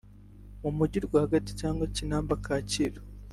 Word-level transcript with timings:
mu 0.61 0.69
Mujyi 0.77 0.97
rwagati 1.07 1.51
cyangwa 1.61 1.83
Kinamba- 1.95 2.33
Kacyiru 2.45 3.01